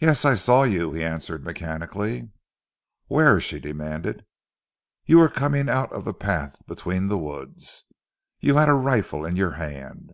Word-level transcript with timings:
"Yes, 0.00 0.24
I 0.24 0.34
saw 0.34 0.64
you," 0.64 0.92
he 0.92 1.04
answered 1.04 1.44
mechanically. 1.44 2.30
"Where?" 3.06 3.40
she 3.40 3.60
demanded. 3.60 4.26
"You 5.06 5.18
were 5.18 5.28
coming 5.28 5.68
out 5.68 5.92
of 5.92 6.04
the 6.04 6.12
path 6.12 6.66
between 6.66 7.06
the 7.06 7.16
woods. 7.16 7.84
You 8.40 8.56
had 8.56 8.68
a 8.68 8.74
rifle 8.74 9.24
in 9.24 9.36
your 9.36 9.52
hand. 9.52 10.10